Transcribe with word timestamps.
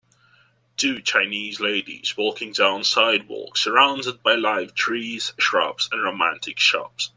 Two 0.77 0.99
chinese 0.99 1.59
ladies 1.59 2.17
walking 2.17 2.53
down 2.53 2.83
sidewalk 2.83 3.55
surrounded 3.55 4.23
by 4.23 4.33
live 4.33 4.73
trees, 4.73 5.31
shrubs, 5.37 5.87
and 5.91 6.01
romantic 6.01 6.57
shops. 6.57 7.09